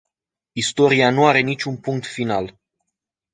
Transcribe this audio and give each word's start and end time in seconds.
Istoria 0.53 1.09
nu 1.09 1.25
are 1.27 1.39
niciun 1.39 1.77
punct 1.77 2.05
final. 2.05 2.59